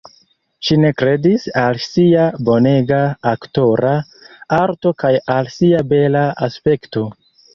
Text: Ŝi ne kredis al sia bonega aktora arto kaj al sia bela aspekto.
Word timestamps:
Ŝi 0.67 0.75
ne 0.83 0.89
kredis 1.01 1.43
al 1.63 1.77
sia 1.87 2.23
bonega 2.47 3.01
aktora 3.33 3.93
arto 4.59 4.93
kaj 5.05 5.13
al 5.37 5.53
sia 5.59 5.83
bela 5.95 6.25
aspekto. 6.49 7.07